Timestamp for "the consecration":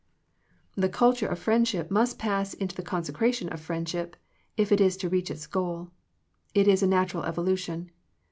2.75-3.49